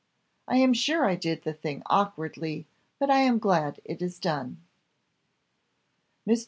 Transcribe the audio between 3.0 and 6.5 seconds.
I am glad it is done." Mr.